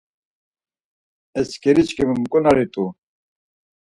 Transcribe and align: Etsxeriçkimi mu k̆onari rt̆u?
Etsxeriçkimi 1.39 2.13
mu 2.19 2.25
k̆onari 2.31 2.65
rt̆u? 2.67 2.85